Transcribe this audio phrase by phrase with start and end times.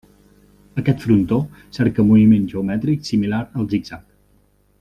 [0.81, 1.37] Aquest frontó
[1.79, 4.05] cerca moviment geomètric similar al zig-zag.